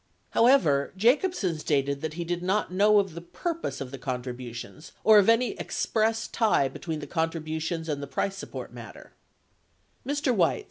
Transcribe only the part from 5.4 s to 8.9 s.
express tie between the contributions and the price support